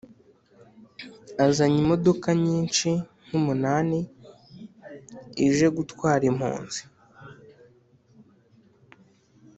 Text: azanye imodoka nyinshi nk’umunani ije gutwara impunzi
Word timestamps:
azanye 1.45 1.77
imodoka 1.83 2.27
nyinshi 2.45 2.89
nk’umunani 3.25 3.99
ije 5.47 5.67
gutwara 5.77 6.23
impunzi 6.31 6.81